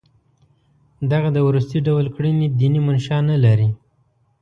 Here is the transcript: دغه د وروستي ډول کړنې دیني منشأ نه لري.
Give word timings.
دغه 1.11 1.29
د 1.33 1.37
وروستي 1.47 1.77
ډول 1.87 2.05
کړنې 2.15 2.47
دیني 2.59 2.79
منشأ 2.87 3.17
نه 3.29 3.37
لري. 3.43 3.69